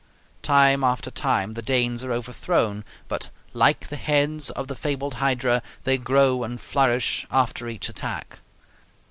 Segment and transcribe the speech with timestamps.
[0.41, 5.61] Time after time the Danes are overthrown, but, like the heads of the fabled Hydra,
[5.83, 8.39] they grow and flourish after each attack.